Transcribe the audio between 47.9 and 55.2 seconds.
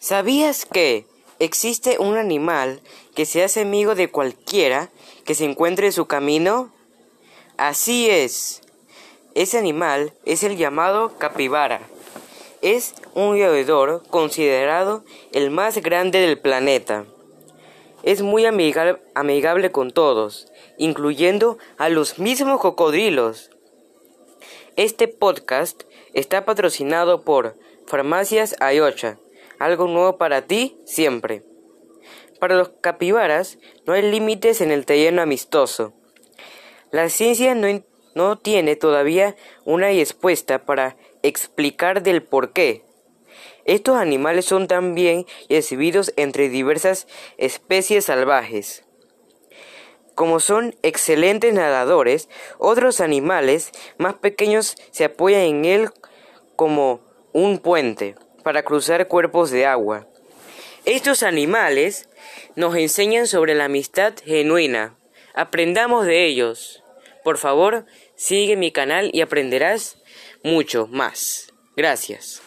salvajes. Como son excelentes nadadores, otros animales más pequeños se